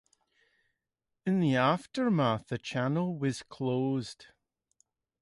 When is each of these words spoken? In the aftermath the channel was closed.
In 1.27 1.41
the 1.41 1.55
aftermath 1.57 2.47
the 2.47 2.57
channel 2.57 3.15
was 3.19 3.43
closed. 3.43 4.25